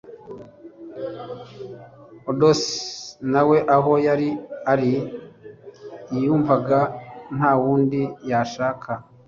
[2.29, 2.61] Odysseus
[3.33, 4.29] nawe aho yari
[4.71, 4.93] ari
[6.21, 6.79] yumvaga
[7.35, 8.91] ntawundi yashaka.